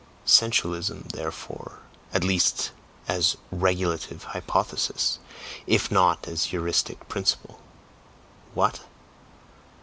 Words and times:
Sensualism, 0.25 1.09
therefore, 1.13 1.81
at 2.11 2.23
least 2.23 2.71
as 3.07 3.37
regulative 3.51 4.23
hypothesis, 4.23 5.19
if 5.67 5.91
not 5.91 6.27
as 6.27 6.45
heuristic 6.45 7.07
principle. 7.07 7.59
What? 8.55 8.79